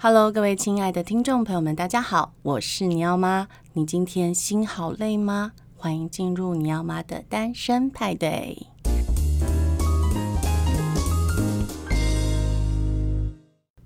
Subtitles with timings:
[0.00, 3.48] Hello，各位亲爱的听众朋友们，大家好，我是尼奥妈。
[3.72, 5.50] 你今天心好累吗？
[5.74, 8.56] 欢迎进入尼奥妈的单身派对。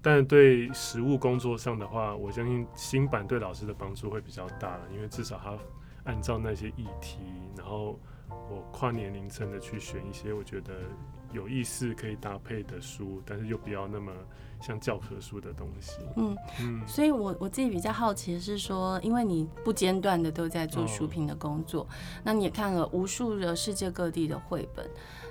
[0.02, 5.56] 但对实务工作上的话，我相信新版对老师的帮助会比较大，因为至少他
[6.04, 7.20] 按照那些议题，
[7.56, 7.98] 然后
[8.28, 10.74] 我跨年龄层的去选一些我觉得
[11.32, 14.12] 有意思可以搭配的书，但是又不要那么。
[14.64, 21.86] 像教科书的东西，嗯嗯，所以我我自己比较好奇的是说，因为你不间断的都在做书评的工作，哦，
[22.22, 24.88] 那你也看了无数的世界各地的绘本，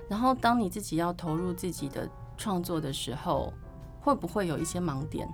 [0.09, 2.05] 然后当你自己要投入自己的
[2.37, 3.53] 创作的时候，
[4.01, 5.25] 会不会有一些盲点？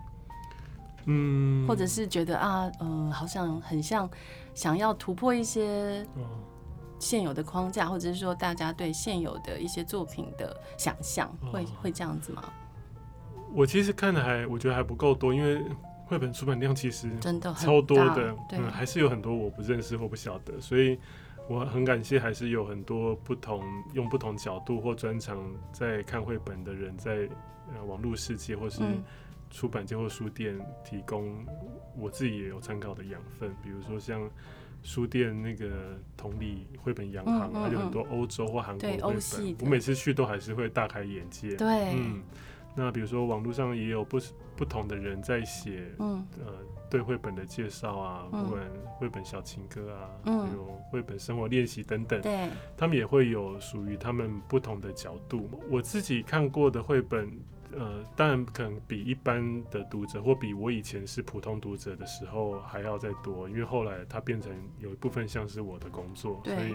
[1.06, 4.08] 嗯，或者是觉得啊，嗯，好像很像
[4.54, 6.06] 想要突破一些
[7.00, 12.44] 现有的框架，或者是说大家对现有的一些作品的想象，会会这样子吗？
[13.54, 15.64] 我其实看的还，我觉得还不够多，因为
[16.06, 21.00] 绘本出版量其实真的超多的，对，嗯，还是有很多我不认识或不晓得，所以
[21.48, 25.38] 我很感谢，还是有很多不同用不同角度或专长
[25.72, 27.34] 在看绘本的人在，在
[27.76, 28.82] 呃网络世界或是
[29.50, 31.46] 出版界或书店提供
[31.98, 34.30] 我自己也有参考的养分，比如说像
[34.88, 42.24] 书店那个同理绘本洋行，还有很多欧洲或韩国的绘本，我每次去都还是会大开眼界，对，嗯。
[42.74, 44.18] 那比如说，网络上也有不
[44.56, 46.54] 不同的人在写，嗯，呃，
[46.90, 55.50] 对绘本的介绍啊，绘本绘本小情歌啊，嗯，还有绘本生活练习等等，对，他们也会有属于他们不同的角度。
[55.70, 57.30] 我自己看过的绘本，
[57.72, 66.74] 呃，当然可能比一般的读者或比我以前是普通读者的时候还要再多，因为后来它变成有一部分像是我的工作，所以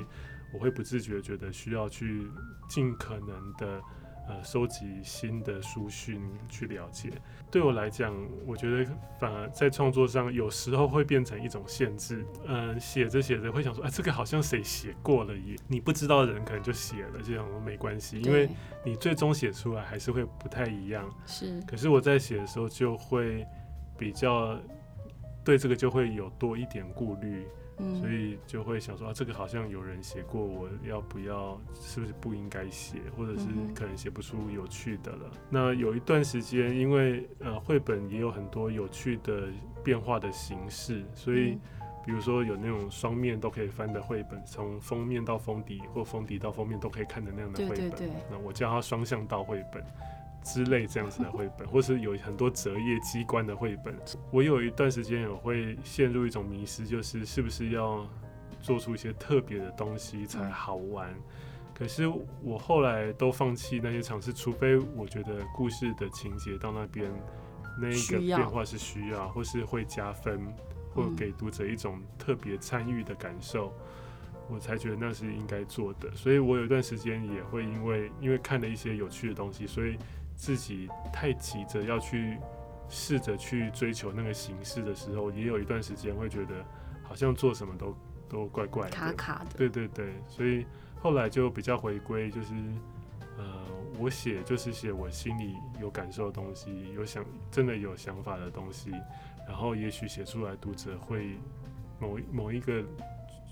[0.52, 2.26] 我会不自觉觉得需要去
[2.68, 3.80] 尽可能的。
[4.28, 7.10] 呃，收集新的书讯去了解，
[7.50, 8.14] 对我来讲，
[8.46, 12.24] 我觉得反而在创作上有时候会变成一种限制。
[12.46, 18.48] 嗯、呃，写着写着会想说，啊，这个好像谁写过了也，你不知道的人可能就写了，这样没关系，因为
[18.84, 21.04] 你最终写出来还是会不太一样。
[21.26, 23.44] 是，可是我在写的时候就会
[23.98, 24.56] 比较
[25.42, 27.44] 对这个就会有多一点顾虑。
[28.00, 31.60] 所以就会想说啊，这个好像有人写过，我要不要？
[31.74, 32.98] 是不是不应该写？
[33.16, 35.30] 或者是可能写不出有趣的了？
[35.50, 39.48] 那有一段时间，因为呃，绘本也有很多有趣的
[39.82, 41.58] 变化的形式，所以
[42.04, 47.76] 比如说有那种双面都可以翻的绘本，从封面到封底或封底到封面都可以看的那样的绘本。
[47.78, 48.10] 对对对。
[48.30, 49.84] 那我叫它双向道绘本。
[50.42, 53.94] 之类这样子的绘本，或是有很多折页机关的绘本，
[54.30, 58.06] 我有一段时间也会陷入一种迷失，就是是不是要
[58.60, 61.14] 做出一些特别的东西才好玩？
[61.74, 62.06] 可是
[62.42, 67.10] 我后来都放弃那些尝试，除非我觉得故事的情节到那边
[67.80, 70.40] 那一个变化是需要，或是会加分，
[70.94, 73.72] 或给读者一种特别参与的感受，
[74.48, 76.10] 我才觉得那是应该做的。
[76.14, 79.96] 所以我有一段时间也会因为因为看了一些有趣的东西，所以。
[80.34, 82.38] 自己太急着要去
[82.88, 86.64] 试着去追求那个形式的时候，也有一段时间会觉得
[87.02, 87.96] 好像做什么都
[88.28, 89.50] 都怪怪的，卡卡的。
[89.56, 90.66] 对对对，所以
[91.00, 92.54] 后来就比较回归，就是
[93.38, 93.64] 呃，
[93.98, 98.90] 我写就是写我心里有感受的东西，有想真的有想法的东西，
[99.46, 101.38] 然后也许写出来读者会
[101.98, 102.84] 某某一个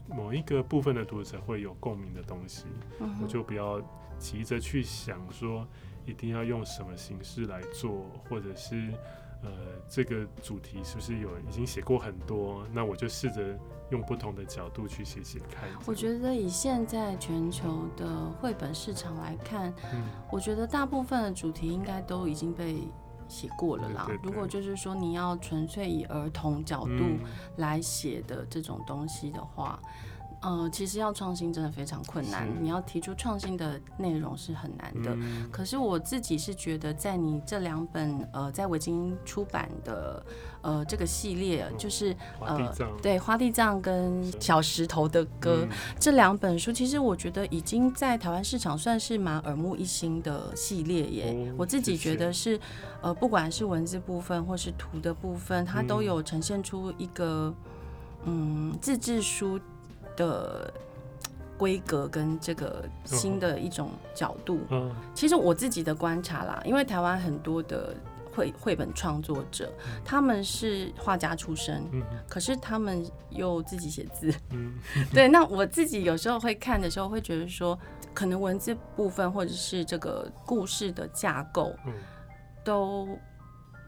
[0.09, 2.67] 某一个部分的读者会有共鸣的东西，
[2.99, 3.81] 嗯，我就不要
[4.19, 5.67] 急着去想说。
[6.11, 8.93] 一定要用什么形式来做，或者是
[9.43, 9.51] 呃，
[9.89, 12.67] 这个主题是不是有已经写过很多？
[12.73, 13.59] 那我就试着
[13.91, 15.69] 用不同的角度去写写看。
[15.87, 18.07] 我觉得以现在全球的
[18.41, 22.83] 绘本市场来看，嗯，我觉得大部分的主题应该都已经被
[23.29, 24.05] 写过了啦。
[24.07, 24.31] 对对对。
[24.31, 27.05] 如果就是说你要纯粹以儿童角度
[27.57, 29.81] 来写的这种东西的话。
[30.43, 35.15] 呃，其实要创新真的非常困难，你要提出创新的内容是很难的。
[35.15, 35.47] 嗯。
[35.53, 40.25] 可是我自己是觉得，在你这两本呃，在维京出版的
[40.63, 51.51] 呃这个系列，就是呃对花地藏跟小石头的歌，嗯，这两本书，其实我觉得已经在台湾市场算是蛮耳目一新的系列耶。
[51.51, 52.59] 哦，我自己觉得是
[53.03, 57.55] 呃，不管是文字部分或是图的部分，它都有呈现出一个
[58.25, 59.61] 嗯自制书。
[60.21, 60.73] 的
[61.57, 67.95] 规格跟这个新的一种角度，嗯，其实我自己的观察啦，因为台湾很多的
[68.35, 69.73] 绘绘本创作者，
[70.05, 71.83] 他们是画家出身，
[72.29, 74.33] 可是他们又自己写字，
[75.13, 75.29] 对。
[75.29, 77.79] 那我自己有时候会看的时候，会觉得说，
[78.15, 81.75] 可能文字部分或者是这个故事的架构，
[82.65, 83.09] 都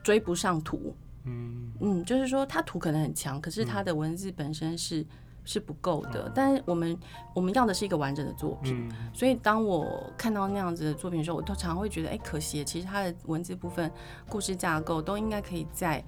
[0.03, 0.95] 追不上图。
[1.25, 5.07] 嗯，就是说他图可能很强，可是他的文字本身是。
[5.45, 6.97] 是不够的，但是我们
[7.35, 13.91] 我们要的是一个完整的作品，嗯、所以当我看到那样子的作品的时候，我都常常会觉得，哎、欸，可惜，其实它的文字部分、
[14.29, 16.03] 故事架构都应该可以在。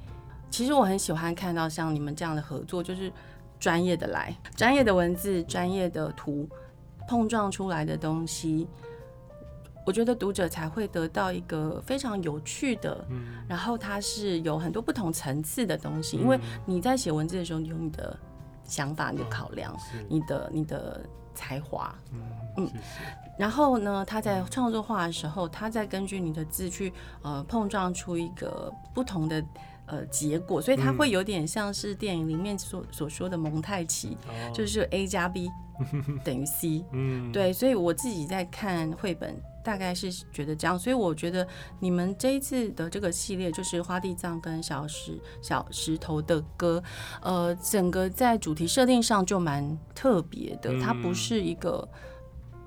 [0.51, 3.13] 其实我很喜欢看到像你们这样的合作，就是
[3.59, 6.49] 专业的来，专业的文字、专业的图
[7.09, 8.69] 碰撞出来的东西，
[9.85, 18.17] 我觉得读者才会得到一个非常有趣的，嗯、然后它是有很多不同层次的东西，因为你在写文字的时候，你有你的。
[18.65, 19.77] 想法、你的考量、哦、
[20.09, 22.23] 你的、你的才华，嗯，
[22.57, 22.71] 嗯，
[23.39, 29.45] 然后呢，他在创作画的时候，他在根据你的字去呃碰撞出一个不同的
[29.87, 35.51] 呃结果，所以他会有点像是电影里面所所说的蒙太奇，嗯、就是 A 加 B
[36.25, 39.41] 等于 C，嗯，对，所以我自己在看绘本。
[39.65, 41.49] 大概是觉得这样，所以我觉得
[41.81, 46.83] 你们这一次的这个系列就是花地藏跟小石小石头的歌，
[47.23, 51.89] 呃，整个在主题设定上就蛮特别的，它不是一个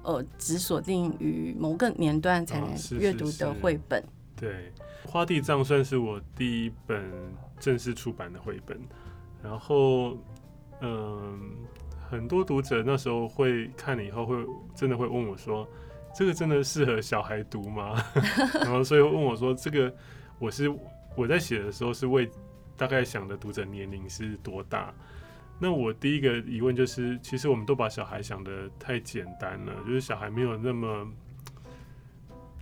[0.01, 4.01] 呃只锁定于某个年段才能阅读的绘本。
[4.01, 4.09] 哦，
[4.39, 4.71] 是是是。
[4.71, 4.73] 对，
[5.05, 7.11] 花地藏算是我第一本
[7.59, 8.75] 正式出版的绘本，
[9.43, 10.17] 然后
[10.81, 11.39] 嗯、呃，
[12.09, 14.35] 很多读者那时候会看了以后会
[14.73, 15.67] 真的会问我说。
[16.17, 18.03] 这个真的适合小孩读吗？
[18.59, 19.93] 然后所以问我说：“这个
[20.39, 20.67] 我是
[21.15, 22.27] 我在写的时候是为
[22.75, 24.91] 大概想的读者年龄是多大？”
[25.61, 31.07] 那我第一个疑问就是，其实我们都把小孩想得太简单了，就是小孩没有那么，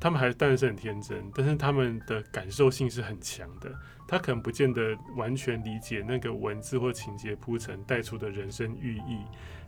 [0.01, 3.73] 他们还当然是很天真，但是他们的感受性是很强的，
[4.05, 9.19] 他可能不见得完全理解那个文字或情节铺陈带出的人生寓意。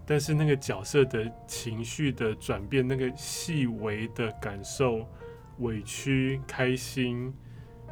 [0.10, 5.06] 但是那个角色的情绪的转变，那个细微的感受，
[5.60, 7.34] 委屈、开心、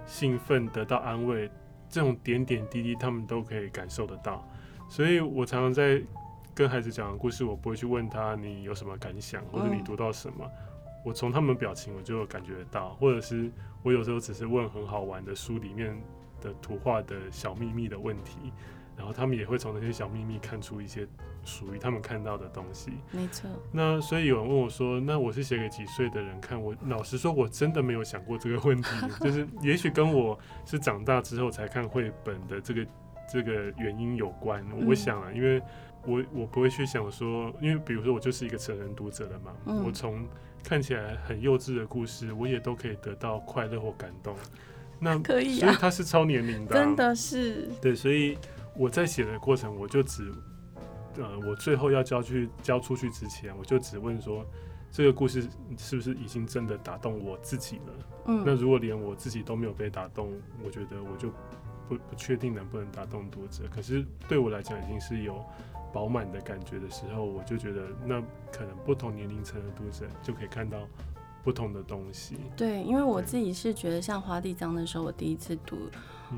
[0.06, 1.52] 兴奋、得到安慰，
[1.90, 4.48] 这种点点滴滴，他们都可以感受得到。
[4.88, 6.02] 所以我常常在
[6.54, 10.50] 跟孩子讲的故事，我不会去问他你有什么感想，或者你读到什么，
[11.04, 13.52] 我从他们表情我就感觉得到，或者是
[13.84, 16.02] 我有时候只是问很好玩的书里面
[16.40, 18.54] 的图画的小秘密的问题。
[18.98, 21.06] 然后他们也会从那些小秘密看出一些
[21.44, 22.92] 属于他们看到的东西。
[23.12, 23.50] 没错。
[23.72, 28.90] 那所以有人问我说：“那我是写给几岁的人看？”我老实说，我真的没有想过这个问题。
[29.22, 32.88] 就是也许跟我是长大之后才看绘本的这个
[33.32, 34.66] 这个原因有关。
[34.88, 35.62] 我想啊，因为
[36.06, 39.52] 我我不会去想说，因为比如说我就是一个成人读者了嘛。
[39.66, 39.84] 嗯。
[39.84, 40.26] 我从
[40.64, 44.36] 看起来很幼稚的故事，我也都可以得到快乐或感动。
[45.00, 45.68] 那 可以啊。
[45.68, 46.80] 所以他是超年龄的啊。
[46.82, 47.70] 真的是。
[47.82, 48.38] 对，所以。
[48.78, 50.32] 我在写的过程，我就只，
[51.18, 54.46] 呃，我最后要交去交出去之前，我就只问说，
[54.92, 57.94] 这个故事是不是已经真的打动我自己了？
[58.28, 60.30] 嗯，那如果连我自己都没有被打动，
[60.64, 61.30] 我觉得我就
[61.88, 63.64] 不不确定能不能打动读者。
[63.74, 65.42] 可是对我来讲，已经是有
[65.94, 70.80] 饱满的感觉的时候，我就觉得那可能不同年龄层的读者就可以看到
[71.44, 72.36] 不同的东西。
[72.58, 75.78] 对，因为我自己是觉得像花地藏的时候，我第一次读。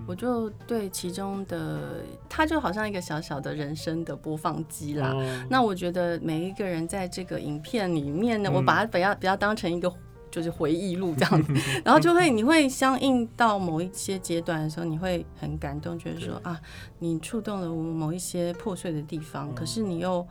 [0.08, 5.12] 我就对其中的它就好像一个小小的人生的播放机啦。
[5.14, 9.92] 哦、那我觉得每一个人在这个影片里面呢，嗯、我把它比较比较当成一个
[10.30, 11.54] 就是回忆录这样子，
[11.86, 16.60] 然后就会你会相应到某一些阶段的时候，你会很感动，觉得说啊，
[17.00, 20.26] 你触动了我某一些破碎的地方，可是你又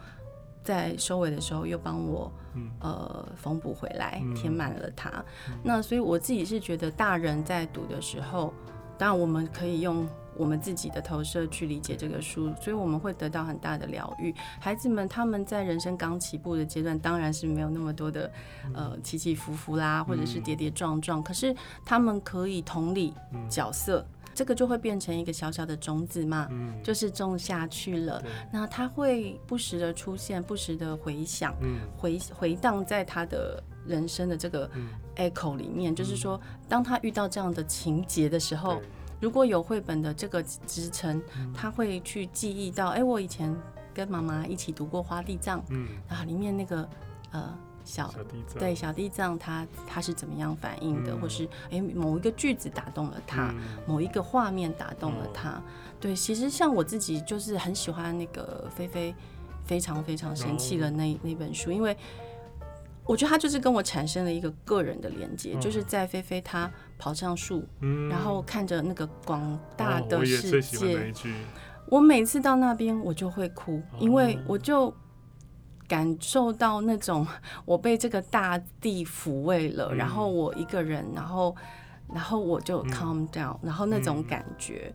[0.63, 2.31] 在收尾的时候又帮我
[2.81, 5.11] 呃缝补回来，填满了它。
[5.65, 8.53] 那所以我自己是觉得大人在读的时候。
[8.99, 14.35] 当然，我们可以用我们自己的投射去理解这个书，所以我们会得到很大的疗愈。
[14.61, 18.31] 孩子们他们在人生刚起步的阶段，当然是没有那么多的
[18.75, 21.23] 呃起起伏伏啦，或者是跌跌撞撞。
[21.23, 23.15] 可是他们可以同理
[23.49, 26.49] 角色，这个就会变成一个小小的种子嘛，
[26.83, 28.23] 就是种下去了。
[28.53, 31.55] 那他会不时的出现，不时的回响，
[31.97, 33.63] 回回荡在他的。
[33.87, 34.69] 人生的这个
[35.17, 38.81] echo 里面，嗯、就是说，当他遇到这样的情节的时候，
[39.21, 43.55] 如果有绘本的这个支撑，嗯、他会去记忆到，哎、欸，我以前
[43.95, 46.89] 跟妈妈一起读过《花地藏》，嗯，啊，里面那个
[47.33, 48.13] 呃小，
[48.59, 55.63] 对小地藏他，他他是怎么样反应的，嗯、或是哎、欸、某一个句子打动了他，嗯、某一个画面打动了他，哦、
[55.99, 59.15] 对，其实像我自己就是很喜欢那个菲菲
[59.65, 61.97] 非常非常生气的那、哦、那本书，因为。
[63.07, 67.65] 我觉得他就是跟我产生了一个个人的连接，就是在菲菲他跑上树，
[68.11, 71.13] 然后看着那个广大的世界。
[71.89, 74.93] 我每次到那边我就会哭，因为我就
[75.87, 77.25] 感受到那种
[77.65, 81.55] 我被这个大地抚慰了，然后我一个人，然后
[82.13, 84.93] 然后我就 calm down，、嗯、然后那种感觉，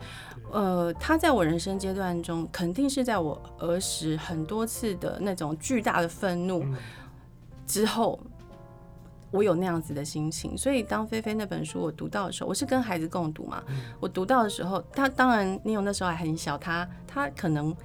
[0.51, 6.65] 嗯、呃，他在我人生阶段中，肯定是在我儿时很多次的那种巨大的愤怒
[7.71, 8.31] 之后，嗯、
[9.31, 10.57] 我有那样子的心情。
[10.57, 17.75] 所以当菲菲那本书我读到的时候，我是跟孩子共读嘛，嗯、我读到的时候，他当然你有那时候还很小，他他可能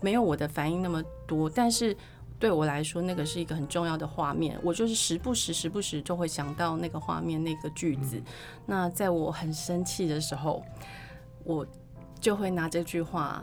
[0.00, 1.96] 没有我的反应那么多，但是。
[2.38, 8.18] 对我来说，那个是一个很重要的画面，我就是时不时、时不时就会想到那个画面、那个句子。
[8.18, 8.24] 嗯、
[8.66, 10.62] 那在我很生气的时候，
[11.44, 11.66] 我
[12.20, 13.42] 就会拿这句话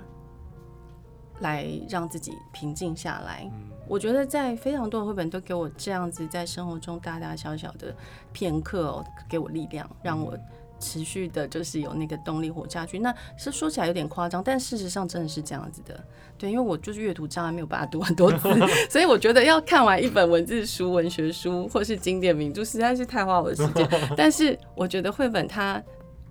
[1.40, 3.50] 来让自己平静下来。
[3.54, 7.96] 嗯、我觉得在非常多的绘本都给我这样子，在生活中大大小小的
[8.32, 10.38] 片刻哦，给我力量，让我。
[10.80, 13.00] 持续的，就是有那个动力活下去。
[13.00, 15.98] 那是说起来有点夸张，但事实上真的是这样子的。
[16.38, 18.50] 对，因为我就是阅读障碍，没有办法读很多字，
[18.92, 23.90] 所以我觉得要看完一本文字书、文学书或是经典名著，实在是太花我的时间。
[24.18, 25.82] 但是我觉得绘本它，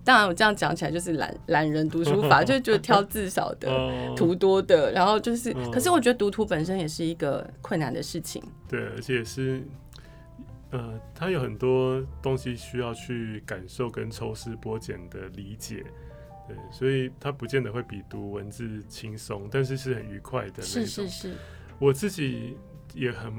[0.03, 3.69] 当然我这样讲起来就是懒懒人读书法， 就是觉得挑字少的、
[4.15, 8.43] 图多的，然后就是，可是我觉得读图本身也是一个困难的事情。
[8.67, 9.63] 对，而且是。
[10.75, 15.85] 呃，它有很多东西需要去感受跟抽丝剥茧的理解，
[16.47, 20.65] 对，所以它不见得会比读文字轻松，但是是很愉快的那种。
[20.65, 21.33] 是是是，
[21.77, 22.57] 我自己
[22.95, 23.31] 也很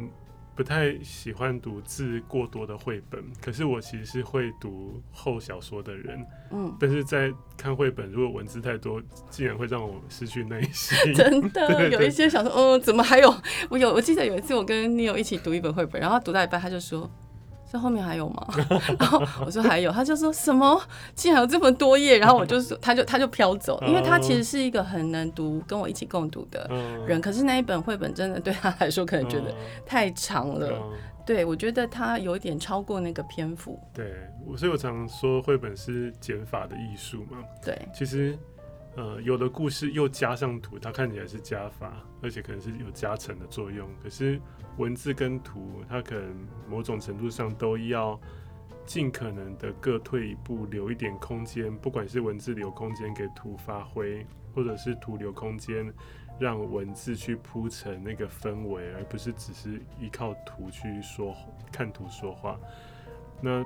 [0.55, 10.97] 不太喜欢读字过多的绘本，可是我其实是会读厚小说的人，嗯，但是在看绘本，如果文字太多，竟然会让我失去耐心。
[11.15, 13.35] 真的，有一些小说，嗯，怎么还有？
[13.69, 17.11] 我有，我记得有一次我跟 Neil 一起读一本绘本，然后读到一半他就说。
[17.75, 18.47] 这后面还有吗？
[19.01, 20.81] 然后我说还有，他就说什么？
[21.17, 22.17] 竟然有这么多页？
[22.19, 26.71] 然后我就说，他就他就飘走，因为他其实是一个很能读，跟我一起共读的
[27.05, 27.21] 人。
[27.21, 29.53] 可是那一本绘本真的对他来说，可能觉得
[29.85, 30.81] 太长了。
[31.27, 33.77] 对，我觉得他有一点超过那个篇幅。
[33.93, 34.15] 对，
[34.57, 37.39] 所以我常说绘本是减法的艺术嘛。
[37.61, 38.39] 对，其实。
[38.97, 43.89] 呃，有的故事又加上图，它看起来是加法，而且可能是有加成的作用。
[44.01, 44.41] 可是
[44.77, 48.21] 文字跟图，它可能某种程度上都要
[48.87, 51.77] 尽可能的各退一步，留一点空间。
[51.79, 54.25] 不管是文字留空间给图发挥，
[54.55, 55.93] 或者是图留空间
[56.39, 61.35] 让文字去铺成那个氛围，而不是只是依靠图去说
[61.73, 62.57] 看图说话。
[63.41, 63.65] 那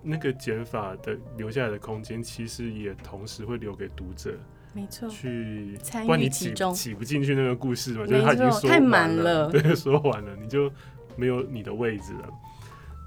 [0.00, 4.34] 那个减法的留下来的空间，其实也同时会留给读者。
[4.74, 10.72] 没错，去参与其中，挤不进去那个故事嘛，就是他已经说完了，太满了，对， 说完了，你就
[11.16, 12.28] 没有你的位置了。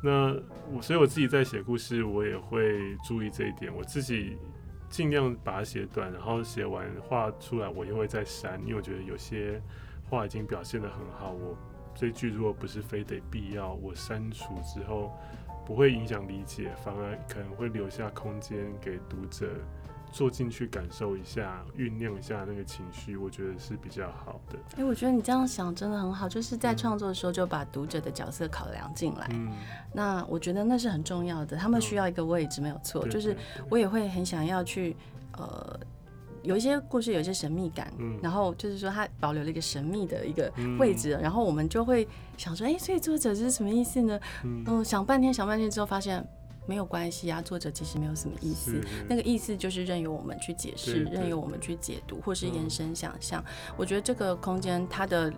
[0.03, 0.36] 那
[0.72, 4.38] 我，所以我自己在写故事，我也会注意这一点，我自己
[4.89, 9.60] 尽量把它写短，然后写完画出来，我也会再删，因为我觉得有些
[10.07, 11.57] 画已经表现的很好，我
[11.95, 15.12] 这句如果不是非得必要，我删除之后
[15.65, 19.48] 不会影响理解，反而可能会留下空间给读者。
[20.15, 24.57] 坐进去感受一下，酝酿一下那个情绪，我觉得是比较好的。
[24.75, 29.27] 哎、欸，我觉得你这样想真的很好，就是在创作的时候就把读者的角色考量进来。
[29.31, 29.51] 嗯，
[29.91, 33.05] 那我觉得那是很重要的，他们需要一个位置，没有错。
[33.05, 33.36] 嗯、就是
[33.69, 34.95] 我也会很想要去，
[35.34, 35.77] 呃，
[36.43, 42.07] 有一些故事有一些神秘感，嗯，然后就是说它保留了一个神秘的一个位置，嗯、然后我们就会
[42.38, 44.17] 想说，哎、欸，所以作者是什么意思呢？
[44.45, 46.25] 嗯，嗯，想半天想半天之后发现。
[46.67, 53.41] 没有关系啊，作者其实没有什么意思，那个意思就是任由我们去解释，任由我们去解读，或是延伸想象。
[53.41, 55.31] 嗯、我觉得这个空间它的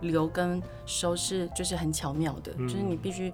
[0.00, 3.32] 留跟收是就是很巧妙的，嗯、就是你必须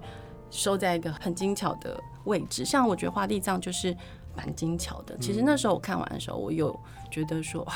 [0.49, 2.63] 收在一个很精巧的位置。
[2.63, 3.95] 像我觉得画地藏就是
[4.35, 5.17] 蛮精巧的。
[5.17, 6.77] 其实那时候我看完的时候，我有
[7.09, 7.73] 觉得说哇，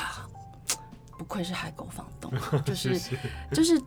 [1.18, 2.32] 不愧是海狗房东，
[2.64, 2.98] 就是
[3.52, 3.78] 就是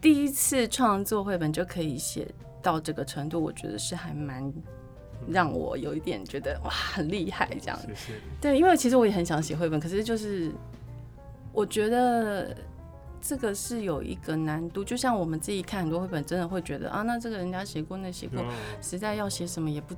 [0.00, 2.32] 第一次创作绘本就可以写
[2.62, 4.52] 到这个程度，我觉得是还蛮。
[5.26, 7.88] 让我有一点觉得哇，很厉害这样子。
[7.88, 10.50] 是是对，因为其实我也很想写绘本，可是就是
[11.52, 12.56] 我觉得
[13.20, 14.82] 这个是有一个难度。
[14.84, 18.42] 就像我们自己看很多绘本，真的会觉得啊，那这个人家写过，那写过，
[18.80, 19.94] 实在要写什么也不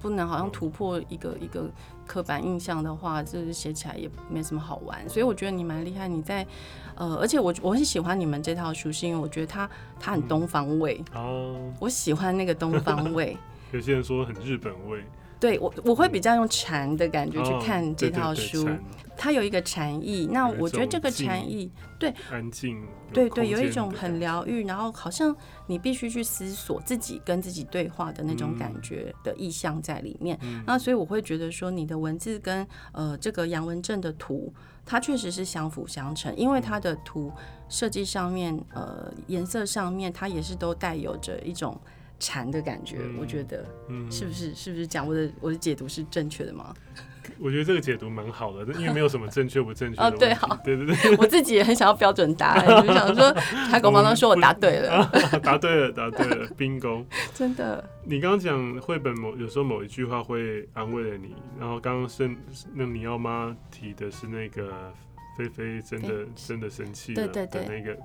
[0.00, 1.70] 不能，好像突破一个一个
[2.06, 5.06] 刻板印象的话，就是写起来也没什么好玩。
[5.08, 6.46] 所以我觉得你蛮厉害，你在
[6.94, 9.68] 呃，而且我我很喜欢你们这套书，是因为我觉得它
[10.00, 13.36] 它很东方味哦，嗯、我喜欢那个东方味。
[13.72, 15.02] 有些人说很日本味，
[15.40, 18.68] 对我我会比较用禅的感觉去看这套书，
[19.16, 20.28] 它有一个禅意。
[20.30, 22.80] 那我觉得这个禅意，对安静，
[23.12, 25.34] 对对，有一种很疗愈，然后好像
[25.66, 30.38] 你必须去思索自己跟自己对话的那种感觉的意象在里面。
[30.66, 34.52] 那所以我会觉得说，你的文字跟呃这个杨文正的图，
[34.84, 37.32] 它确实是相辅相成，因为它的图
[37.68, 41.80] 设计上面，呃颜色上面，它也是都带有着一种。
[42.22, 42.98] 禅的感觉。
[43.00, 44.54] 嗯、我觉得，嗯，是不是？
[44.54, 46.72] 是不是讲我的我的解读是正确的吗？
[47.38, 50.04] 我觉得这个解读蛮好的，因为没有什么正确不正确的。
[50.04, 53.32] 哦，对，好，对对对， 我自己也很想要标准答案，就想说，
[53.68, 55.10] 海狗妈妈说我 答对了，
[55.42, 57.82] 答对了，答对了，bingo，真的。
[58.04, 62.30] 你刚刚讲绘本某有时候某一句话会安慰了你，然后刚刚是
[62.74, 64.92] 那你要妈提的是那个
[65.38, 67.96] 菲菲真的真的生气了的那个。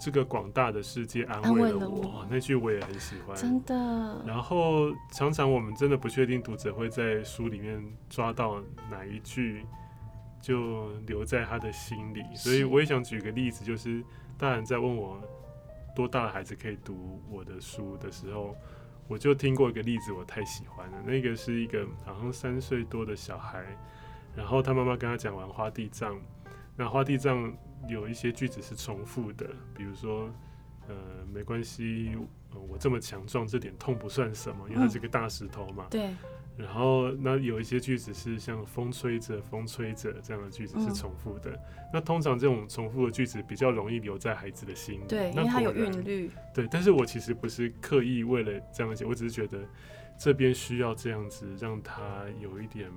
[0.00, 4.24] 这个广大的世界安慰了我，那句我也很喜欢，真的。
[4.26, 9.66] 然后常常我们真的不确定读者会在书里面抓到哪一句，
[10.40, 12.24] 就留在他的心里。
[12.34, 14.02] 所以我也想举个例子，就是
[14.38, 15.20] 大人在问我
[15.94, 18.56] 多大的孩子可以读我的书的时候，
[19.06, 21.02] 我就听过一个例子，我太喜欢了。
[21.04, 23.62] 那个是一个好像三岁多的小孩，
[24.34, 26.18] 然后他妈妈跟他讲完花地藏，
[26.74, 27.52] 那花地藏。
[27.88, 30.30] 有一些句子是重复的，比如说，
[30.88, 30.94] 呃，
[31.32, 32.16] 没关系，
[32.52, 35.86] 呃，我这么强壮，这点痛不算什么，因为它是个大石头嘛。
[35.86, 36.10] 嗯、对。
[36.56, 41.50] 然后，那有一些句子是像风吹着，风吹着这样的句子是重复的。
[41.52, 41.60] 嗯、
[41.94, 45.04] 那通常这种重复的句子比较容易留在孩子的心里。
[45.08, 46.30] 对，因为它有韵律。
[46.52, 49.58] 对，但是我其实不是刻意为了这样写，我只是觉得
[50.18, 52.90] 这边需要这样子，让他有一点。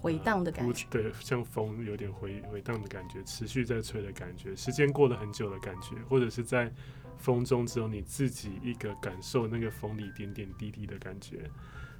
[0.00, 6.72] 回荡的感觉，对，像风有点回回荡的感觉，持续在吹的感觉，时间过了很久的感觉，或者是在
[7.16, 11.50] 风中只有你自己一个感受那个风里点点滴滴的感觉。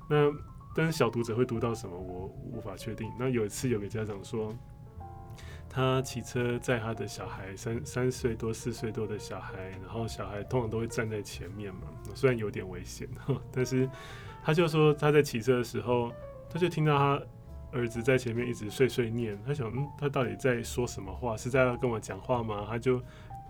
[0.09, 0.31] 那
[0.77, 3.11] 但是小读者会读到什么，我无法确定。
[3.19, 4.55] 那有一次有个家长说，
[5.69, 13.09] 他骑车载他的小孩，三三岁多四岁多的小孩，然后小孩通常都会站在前面嘛，虽然有点危险，
[13.51, 13.91] 但是
[14.45, 16.13] 他就说他在骑车的时候，
[16.49, 17.21] 他就听到他。
[17.71, 21.37] 儿子在前面一直碎碎念，他想，嗯，他到底在说什么话？
[21.37, 22.67] 是在要跟我讲话吗？
[22.67, 23.01] 他就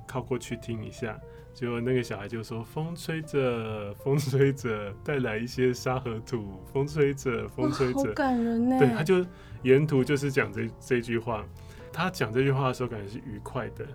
[0.06, 1.16] 靠过去听一下，
[1.54, 6.60] 结果那个小孩就说：“风吹着，风吹着，带来一些沙和土。
[6.72, 9.24] 风吹着，风吹着，好感人呢。”对，他就
[9.62, 11.44] 沿途就是讲这这句话。
[11.92, 13.86] 他讲这句话的时候，感觉是愉快的。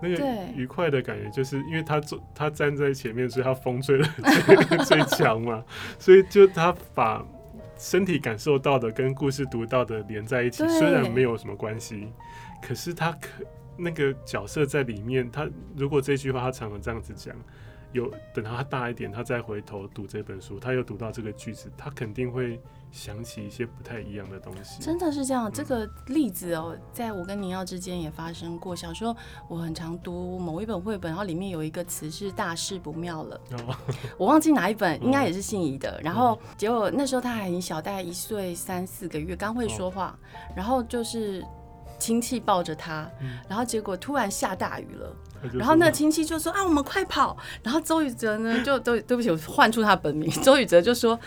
[0.00, 4.06] 那个愉快的感觉，就是因为他坐，他站在前面，所以他风吹的
[4.84, 5.64] 最强嘛，
[5.98, 7.26] 所以就他把。
[7.76, 12.12] 身体感受到的跟故事读到的连在一起，虽然没有什么关系，
[12.62, 13.28] 可是他可
[13.76, 17.34] 那个角色在里面，他如果这句话他常常这样子讲，
[17.92, 22.60] 有等他大一点，他再回头读这本书，他又读到这个句子，他肯定会。
[22.94, 25.50] 想起一些不太一样的东西，真的是这样。
[25.50, 28.74] 这个例子哦，在我跟宁耀之间也发生过。
[28.74, 29.14] 小时候
[29.48, 33.40] 我很常读某一本绘本，然后里面有一个词是“大事不妙了”，
[34.16, 36.00] 我忘记哪一本，应该也是信宜的。
[36.04, 40.16] 然后结果那时候他还很小，大概一岁三四个月，刚会说话。
[40.54, 41.44] 然后就是
[41.98, 43.10] 亲戚抱着他，
[43.48, 45.16] 然后结果突然下大雨了，
[45.52, 50.30] 然后那个亲戚就说：“啊，我们快跑！”然后周宇哲呢，就都对不起，我换出他本名。
[50.42, 51.18] 周宇哲就说。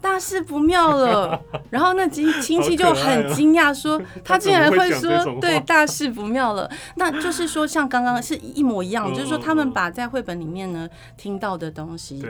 [0.00, 5.10] 大事不妙了， 然后那亲亲戚就很惊讶，说他竟然会说
[5.40, 12.24] 对，大事不妙了，那就是说像刚刚是一模一样，就是说他们把在绘本里面呢听到的东西。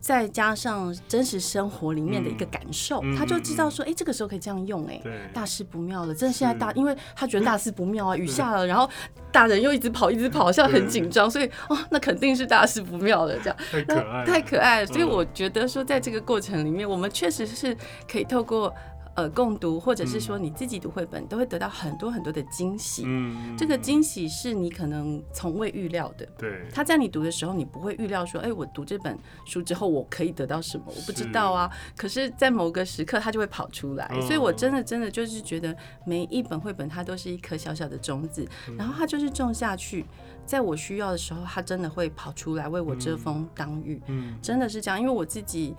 [0.00, 6.14] 再加上真实生活里面的一个感受，嗯、他就知道说，哎、欸，这个时候可以这样用、欸，哎，大事不妙了。
[6.14, 8.88] 真的现在大，因为他觉得大事不妙啊， 雨下了，然后
[9.32, 14.86] 大人又一直跑，一直跑，好像很紧张，所以哦，那肯定是大事不妙了，这样太可爱了，太可爱了。
[14.86, 17.76] 所以我觉得说，在这个过程里面，我们确实是
[18.10, 18.72] 可以透过。
[19.18, 23.02] 呃，共读或者是说你自己读绘本，都会得到很多很多的惊喜。
[23.04, 26.24] 嗯，这个惊喜是你可能从未预料的。
[26.38, 30.84] 对，他在你读的时候，你不会预料说，哎，我读这本书之后，我可以得到什么？
[30.86, 31.68] 我不知道啊。
[31.96, 34.08] 可是，在某个时刻，它就会跑出来。
[34.20, 35.76] 所以我真的真的就是觉得，
[36.06, 40.06] 每一本绘本它都是一颗小小的种子，然后它就是种下去，
[40.46, 44.00] 在我需要的时候，它真的会跑出来为我遮风挡雨。
[44.06, 45.74] 嗯，真的是这样，因为我自己。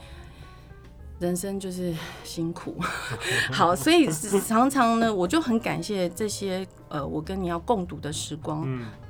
[1.20, 2.78] 人生就是辛苦，
[3.52, 4.10] 好，所以
[4.48, 8.66] 常常呢，我就很感谢这些呃，我跟你要共读的时光，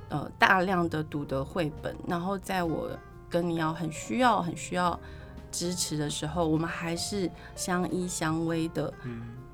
[0.10, 2.90] 呃，大量的读的绘本，然后在我
[3.30, 5.00] 跟你要很需要、很需要
[5.52, 8.92] 支持的时候，我们还是相依相偎的，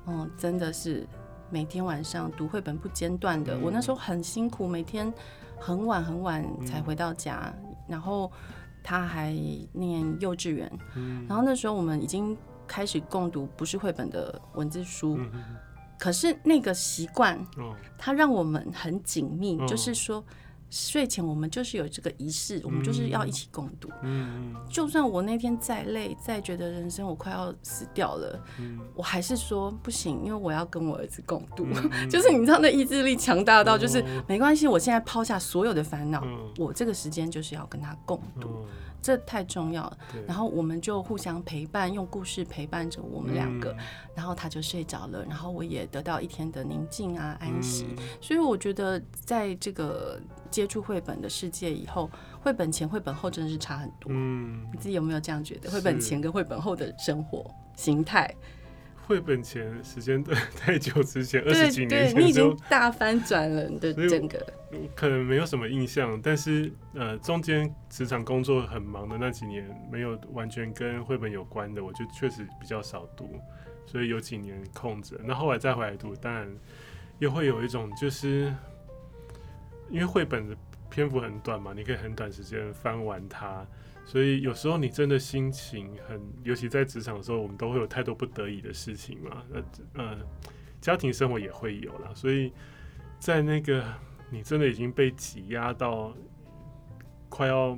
[0.06, 1.06] 嗯，真的是
[1.50, 3.58] 每天晚上读绘本不间断的。
[3.58, 5.12] 我那时候很辛苦，每天
[5.60, 7.52] 很晚很晚才回到家，
[7.86, 8.32] 然后。
[8.86, 9.32] 他还
[9.72, 12.36] 念幼稚园，嗯、然后那时候我们已经
[12.68, 15.28] 开始共读不是绘本的文字书，嗯、
[15.98, 20.22] 可是那个习惯，哦、它让我们很紧密，哦、就是说。
[20.68, 23.88] 睡前我们就是有这个仪式，我们就是要一起共度。
[24.02, 31.66] 嗯，就算我那天再累，再觉得人生我快要死掉了，嗯，我还是说不行，因为我要跟我儿子共度。
[32.10, 36.22] 就是你知道那意志力强大到，就是没关系，我现在抛下所有的烦恼，
[36.58, 38.66] 我这个时间就是要跟他共读。
[39.06, 39.98] 这太重要了。
[40.26, 43.70] 然后我们就互相陪伴，用故事陪伴着我们两个。
[43.70, 43.78] 嗯、
[44.16, 47.86] 然后他就睡着了，然后我也得到一天的宁静啊，安息。
[47.90, 54.10] 嗯、所以我觉得，在这个接触绘本的世界以后，绘本前、绘本后真的是差很多。
[54.10, 55.70] 嗯，你自己有没有这样觉得？
[55.70, 58.28] 绘本前跟绘本后的生活形态？
[59.06, 60.22] 绘本前时间
[60.56, 64.44] 太久之前，二十几年前你已经大翻转了你的整个，
[64.96, 66.20] 可能没有什么印象。
[66.20, 73.40] 但是呃，中间职场工作很忙的那几年，没有完全跟绘本有关的，我就确实比较少读，
[73.86, 75.16] 所以有几年空着。
[75.24, 76.52] 那后来再回来读，当然
[77.20, 78.52] 又会有一种就是，
[79.88, 80.56] 因为绘本的
[80.90, 83.64] 篇幅很短嘛，你可以很短时间翻完它。
[84.06, 89.42] 所以有时候你真的心情很，尤其在职场的时候，我们都会有太多不得已的事情嘛。
[89.52, 89.62] 呃
[89.94, 90.16] 呃，
[90.80, 92.12] 家庭生活也会有啦。
[92.14, 92.52] 所以
[93.18, 93.84] 在那个
[94.30, 96.14] 你真的已经被挤压到
[97.28, 97.76] 快要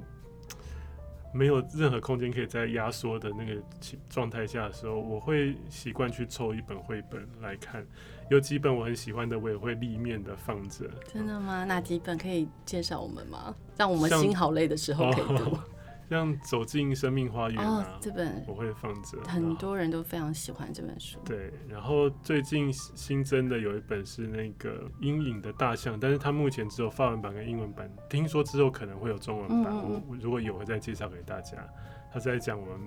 [1.33, 3.63] 没有任何空间可以再压缩的那个
[4.11, 7.87] 状态下的时候，我会习惯去抽一本绘本来看。
[8.31, 10.91] 有几本我很喜欢的，我也会立面的放着。
[11.11, 11.65] 真的吗？
[11.65, 13.57] 哪几本可以介绍我们吗？
[13.79, 15.57] 让我们心好累的时候可以读。
[16.09, 21.19] 哦像走进生命花园啊，哦，这本我会放着，很多人都非常喜欢这本书。
[21.25, 31.59] 对，然后最近新增的有一本是那个阴影的大象，但是它目前只有法文版跟英文版，听说之后可能会有中文版，嗯嗯，我如果有会再介绍给大家。
[32.11, 32.81] 他在讲我们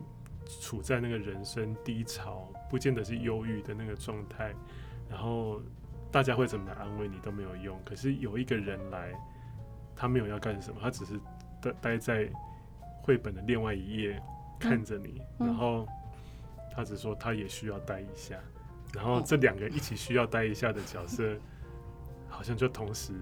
[0.60, 4.52] 处在那个人生低潮，不见得是忧郁的那个状态，
[5.08, 5.62] 然后
[6.12, 9.14] 大家会怎么来安慰你都没有用，可是有一个人来，
[9.96, 11.20] 他没有要干什么，他只是
[11.62, 12.28] 待待在。
[13.02, 14.22] 绘本的另外一页
[14.60, 15.88] 看着你，然后
[16.76, 18.36] 他只说他也需要待一下，
[18.94, 21.36] 然后这两个一起需要待一下的角色，
[22.30, 23.14] 好像就同时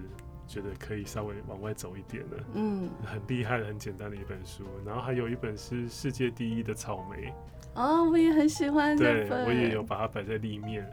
[0.46, 2.44] 觉得可以稍微往外走一点了。
[2.54, 4.64] 嗯， 很厉害的、很简单的一本书。
[4.84, 7.32] 然后还有一本是世界第一的草莓。
[7.74, 9.28] 哦，我也很喜欢这本。
[9.28, 10.84] 对，我也有把它摆在立面。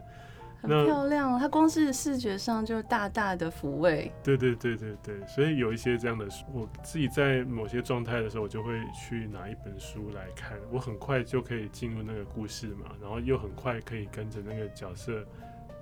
[0.60, 4.12] 很漂亮，它光是视觉上就大大的抚慰。
[4.24, 15.24] 对对对对对，所以有一些这样的书，我自己在某些状态的时候，我就会去拿一本书来看，我很快就可以进入那个故事嘛，然后又很快可以跟着那个角色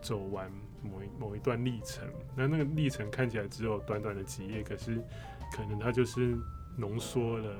[0.02, 0.50] 走完
[0.82, 2.06] 某一某一段历程。
[2.34, 5.02] 那那个历程看起来只有短短的几页，可是
[5.52, 6.36] 可能它就是
[6.76, 7.50] 浓缩了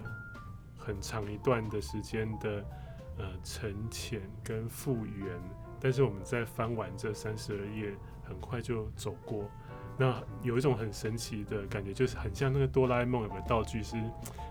[0.76, 2.62] 很长一段的时间的
[3.16, 5.26] 呃沉潜跟复原。
[5.80, 7.92] 但是我们在翻完这三十二页，
[8.24, 9.48] 很快就走过。
[9.98, 13.96] 那有一种很神奇的感觉，就是很像那个哆啦 A 梦有个道具是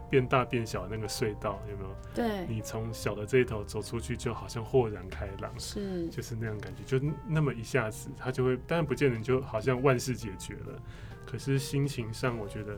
[0.10, 1.96] 变大变小的那个隧道，有没有？
[2.16, 2.48] 对。
[2.48, 10.82] 你从小的这一头走出去，就好像豁然开朗，是，就是那样感觉，就那么一下子，它就会，当然不见得就好像万事解决了，
[11.28, 12.76] 可是心情上我觉得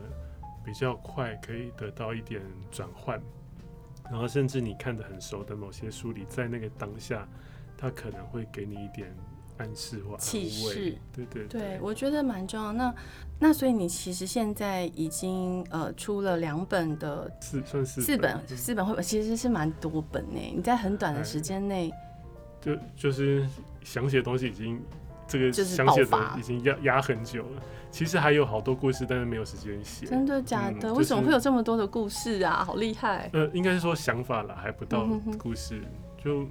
[0.62, 3.18] 比较快，可以得到一点转换。
[4.10, 7.26] 然后甚至你看的很熟的某些书里，在那个当下。
[7.80, 9.14] 他可能会给你一点
[9.58, 12.72] 暗示或启示，对对对，对，我觉得蛮重要。
[12.72, 12.92] 那
[13.38, 20.40] 那所以你其实现在已经呃出了两本的四算四四本四本绘本，其实是蛮多本呢。
[20.54, 21.88] 你在很短的时间内，
[22.60, 23.46] 就就是
[23.84, 24.82] 想写的东西已经
[25.28, 27.62] 这个想写的已经压压很久了。
[27.90, 30.04] 其实还有好多故事，但是没有时间写。
[30.04, 30.92] 真的假的？
[30.94, 32.64] 为什么会有这么多的故事啊？
[32.64, 33.30] 好厉害！
[33.32, 35.82] 呃，应该是说想法了，还不到故事
[36.22, 36.44] 就。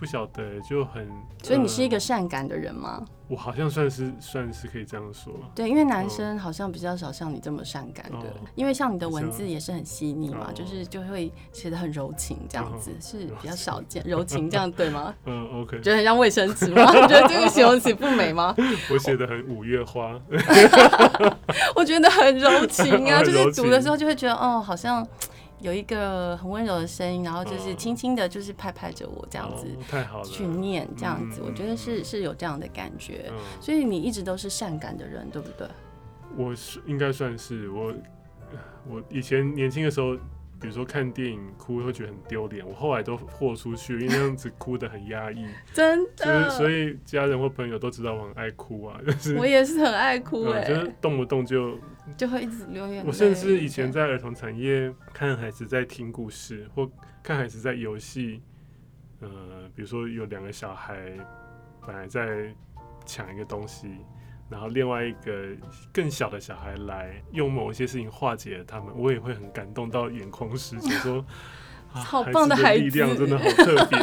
[0.00, 1.06] 不晓得就很，
[1.42, 3.02] 所以你是一个善感的人吗？
[3.02, 5.30] 呃、我好像算是算是可以这样说。
[5.54, 14.02] 对，因为男生好像比较少像你这么善感的，哦、因为像你的文字也是很细腻嘛，哦、就是就会写的很柔情这样子，哦、是比较少见。
[14.06, 15.14] 柔情这样对吗？
[15.26, 15.78] 嗯，OK。
[15.82, 16.90] 觉得很像卫生纸吗？
[16.94, 18.56] 你 觉得这个形容词不美吗？
[18.90, 20.18] 我写的很五月花，
[21.76, 25.06] 我觉得很柔情啊，就是读的时候就会觉得哦，好像。
[25.60, 33.30] 有一个很温柔的声音，然后就是轻轻的，就是拍拍着我这样子，太好了，去念这样子，我觉得是是有这样的感觉。
[33.60, 35.68] 所以你一直都是善感的人，对不对？
[36.36, 37.94] 我是应该算是我，
[38.88, 40.16] 我以前年轻的时候。
[40.60, 46.50] 比如说看电影哭会觉得很丢脸，我后来都豁出去，因为那样子哭得很压抑， 真的。
[46.50, 51.78] 所以家人或朋友都知道我很爱哭啊， 就是我也是很爱哭哎、欸，就是动不动就
[52.16, 53.04] 就会一直流眼泪。
[53.06, 56.90] 我甚至以前在儿童产业看孩子在听故事，或
[57.22, 58.42] 看孩子在游戏，
[59.20, 59.28] 呃，
[59.74, 61.16] 比如说有两个小孩
[61.86, 62.54] 本来在
[63.06, 63.96] 抢一个东西。
[64.50, 65.46] 然后另外一个
[65.92, 71.24] 更小的小孩来用某一些事情化解他们，我也会很感动到眼眶湿，就说、
[71.94, 73.98] 啊、好棒的孩子，力量真的好特别。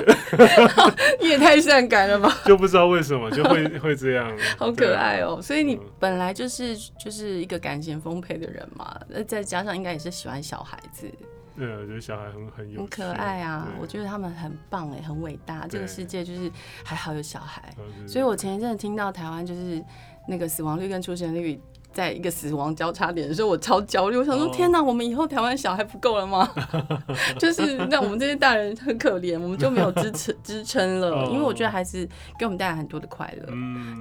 [1.20, 2.34] 你 也太善感了吧？
[2.46, 5.42] 就不知道为什么就会会这样，好可爱哦。
[5.42, 11.10] 所以你本来就是就是一个感情丰沛的人嘛，那再加上应该也是喜欢小孩子。
[11.58, 15.68] 呃，我觉得小孩很很有很可爱啊，我觉得他们很棒哎，很伟大。
[15.68, 16.52] 这个世界就是
[16.84, 17.74] 还好有小孩，
[18.08, 19.84] 所以我前一阵子听到台湾就是
[20.28, 21.60] 那个死亡率跟出生率。
[21.98, 24.18] 在一个死亡交叉点的时候， 我超焦虑。
[24.18, 26.48] 我想说，天哪，我们以后台湾小孩不够了吗？
[27.40, 31.26] 就是那我们这些大人很可怜，我们就没有支撑 支撑了。
[31.32, 32.08] 因为我觉得孩子
[32.38, 33.48] 给我们带来很多的快乐。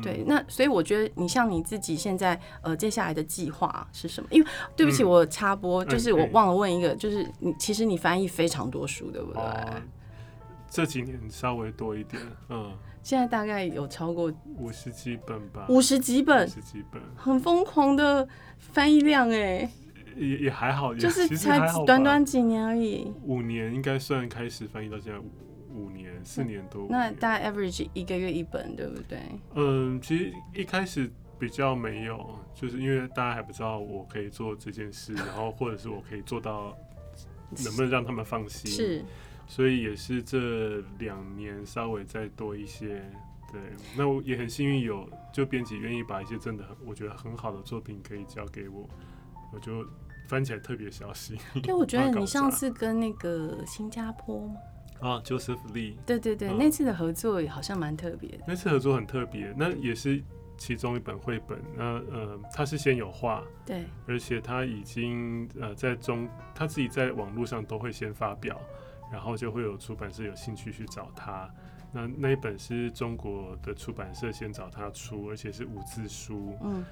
[0.03, 4.29] 对，那所以我觉得你像你自己现在呃接下来的计划是什么？
[4.31, 9.43] 因为对不起，我插播，就是我忘了问一个，就是你其实你翻译非常多书，对不对？
[10.69, 12.73] 这几年稍微多一点，嗯。
[13.07, 18.27] 现在大概有超过五十几本吧，五十几本，五十几本，很疯狂的
[18.59, 19.71] 翻译量哎，
[20.17, 29.21] 也也还好，就是才短短几年而已，五年应该算开始翻译到现在五五年四年多，那大概 average 一个月一本，对不对？
[29.55, 36.77] 嗯，其实一开始比较没有，就是因为大家还不知道我可以做这件事，然后或者是我可以做到，
[37.65, 38.69] 能不能让他们放心。
[38.69, 39.05] 是。
[39.47, 43.03] 所以也是这两年稍微再多一些，
[43.53, 43.61] 对。
[43.97, 48.89] 那我也很幸运有就编辑愿意把一些真的很我觉得很好的作品可以交给我，
[49.53, 49.87] 我就
[50.29, 51.39] 翻起来特别小心。
[51.63, 54.57] 对，我觉得 你上次跟那个新加坡吗？
[54.99, 55.95] 啊，Joseph Lee。
[56.07, 58.39] 对对对，嗯、那次的合作也好像蛮特别的。
[58.49, 60.23] 那次合作很特别，那也是
[60.57, 61.63] 其中一本绘本。
[61.77, 68.59] 那呃，他是先有画，对，而且他已经呃在中他自己在网络上都会先发表。
[69.11, 71.49] 然后就会有出版社有兴趣去找他，
[71.93, 76.57] 那那一本是中国的出版社先找他出，而且是五字书。
[76.63, 76.85] 嗯，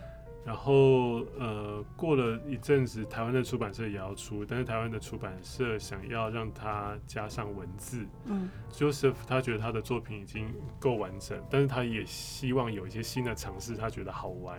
[0.44, 8.06] 然后呃过了一阵子，台湾的出版社也要出，但是台湾的出版社想要让他加上文字。
[8.26, 14.58] 嗯，Joseph 他觉得他的作品已经够完整，但是他也希望有一些新的尝试，他觉得好玩。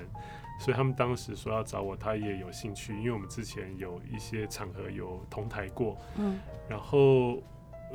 [0.58, 7.44] 所以他们当时说要找我，他也有兴趣，因为我们之前有一些场合有同台过，嗯，然后，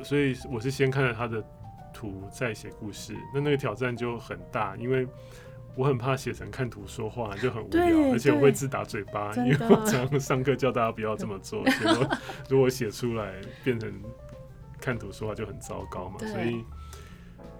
[0.03, 1.43] 所以我是先看了他的
[1.91, 5.07] 图再写故事，那那个挑战就很大，因为
[5.75, 12.17] 我很怕写成看图说话就很无聊，而且我会自打嘴巴，因为我常常上课叫大家不要这么做， 结果
[12.49, 13.91] 如果写出来变成
[14.79, 16.63] 看图说话就很糟糕嘛，所以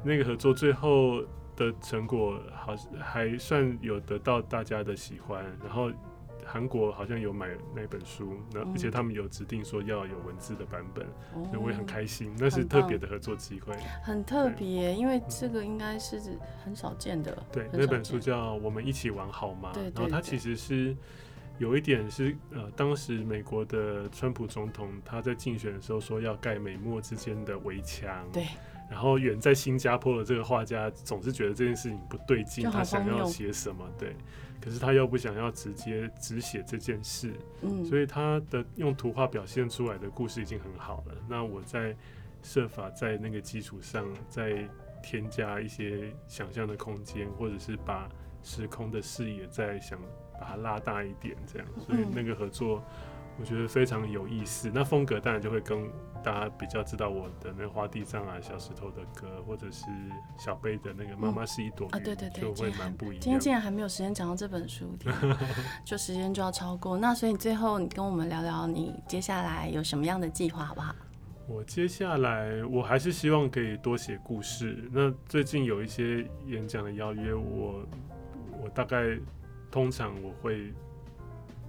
[0.04, 1.24] 那个合作最后。
[1.54, 5.92] 的成果好还算有得到大家的喜欢，然后
[6.46, 11.06] 韩国好像有买那本书，那而且他们有指定说要有文字的版本，
[11.50, 16.20] 所以我也很开心，那是特别的合作机会，很特别，因为这个应该是
[16.64, 17.38] 很少见的。
[17.52, 20.96] 对，那本书叫《我们一起玩好吗》，然后它其实是
[21.58, 28.46] 有一点是呃，当时美国的川普总统他在竞选的时候说要盖美墨之间的围墙，对。
[28.92, 33.90] 然后远在新加坡的这个画家总是觉得这件事情不对劲，他想要写什么？
[33.98, 34.14] 对，
[34.60, 41.16] 可是他又不想要直接只写这件事，嗯，所以他的用图画表现出来的故事已经很好了。
[41.30, 41.96] 那我在
[42.44, 44.68] 设法在那个基础上再
[45.02, 48.10] 添加一些想象的空间，或者是把
[48.44, 49.98] 时空的视野再想
[50.38, 52.84] 把它拉大一点，这样，所以那个合作。
[53.42, 55.90] 我觉得非常有意思，那风格当然就会跟
[56.24, 59.88] 大家比较知道我的那个花地藏啊、小石头的歌，或者是
[60.38, 63.20] 小贝的那个妈妈是一朵云，嗯，啊，对对对，就会蛮不一样。
[63.20, 64.96] 今天竟然还没有时间讲到这本书，
[65.84, 66.96] 就时间就要超过。
[67.00, 70.94] 那所以最后你跟我们聊聊你接下来有什么样的计划，好不好？
[71.48, 74.88] 我接下来我还是希望可以多写故事。
[74.92, 77.84] 那最近有一些演讲的邀约，我
[78.62, 79.18] 我大概
[79.72, 80.72] 通常我会。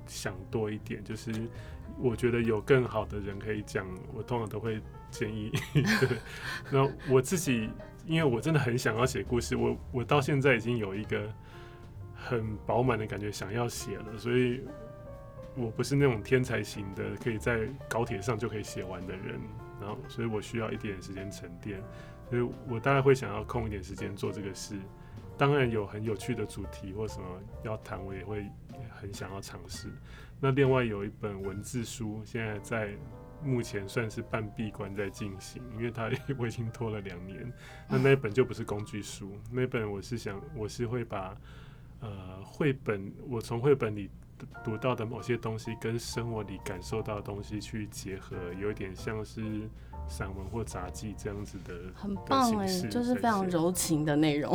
[0.06, 1.32] 想多一点，就是
[1.98, 5.52] 我觉得有更好的人可以讲，我通常都会建议。
[5.74, 6.18] 对，
[6.70, 7.70] 那我自己，
[8.06, 11.32] 因为我真的很想要写故事，我我到现在已经有一个
[12.14, 14.62] 很饱满的感觉，想要写了，所以
[15.54, 19.40] 我不是那种天才型的，可以在高铁上就可以写完的人。
[19.80, 21.82] 然后，所以我需要一点时间沉淀，
[22.30, 24.76] 所以我大概会想要空一点时间做这个事。
[25.42, 27.26] 当然有很有趣的主题或什么
[27.64, 28.46] 要谈，我也会
[28.88, 29.88] 很想要尝试。
[30.40, 32.94] 那另外有一本文字书，现在在
[33.42, 37.52] 目前算是半闭关在进行，因为它我已经拖了两年。
[37.88, 41.36] 那那本就不是工具书，那本我是想我是会把
[41.98, 44.08] 呃绘本，我从绘本里
[44.62, 49.68] 读到的某些东西跟生活里感受到的东西去结合，有点像是。
[50.12, 54.54] 散文或杂技这样子的，很棒哎，就是非常柔情的内容。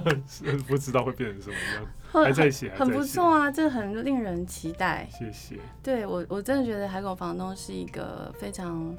[0.66, 1.86] 不知道会变成什么样，
[2.24, 5.06] 还在写，很不错啊，这很令人期待。
[5.12, 5.58] 谢谢。
[5.82, 8.96] 对我，我真的觉得海狗房东是一个非常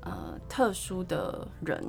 [0.00, 1.80] 呃特殊的人。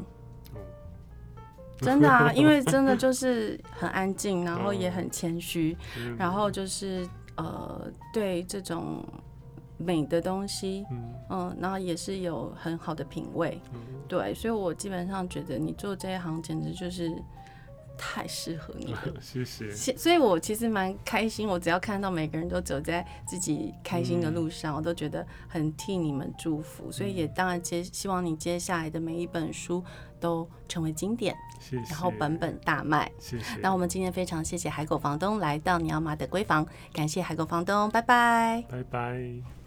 [1.80, 5.76] 真的啊， 因为真的就是很安静，然后也很谦虚，
[6.19, 9.04] 然后就是呃对这种。
[9.86, 17.12] 美的东西，嗯嗯，然后也是有很好的品味，嗯，对，所以我基本上觉得你做这一行简直就是。
[17.96, 19.69] 太适合你了， 谢谢。
[19.96, 21.48] 所以，我其实蛮开心。
[21.48, 26.91] 我只要看到每个人都走在自己开心的路上，嗯、我都觉得很替你们祝福。
[26.91, 29.82] 所以，也当然接希望你接下来的每一本书
[30.19, 31.93] 都成为经典，谢谢。
[31.93, 33.58] 然后本本大卖，谢谢。
[33.62, 39.62] 那我们今天非常谢谢海狗房东来到尼奥妈的闺房，感谢海狗房东，拜拜，拜拜。